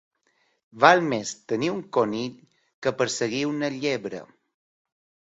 [0.83, 2.31] Val més tenir un conill
[2.87, 4.23] que perseguir una llebre.